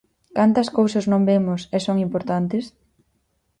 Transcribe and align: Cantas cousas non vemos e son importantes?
Cantas 0.37 0.69
cousas 0.77 1.05
non 1.11 1.25
vemos 1.29 1.61
e 1.75 1.77
son 1.85 1.97
importantes? 2.07 2.65